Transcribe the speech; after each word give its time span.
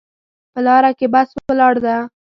په 0.53 0.59
لاره 0.67 0.91
کې 0.97 1.05
بس 1.13 1.29
ولاړ 1.47 1.73
ده 1.85 1.95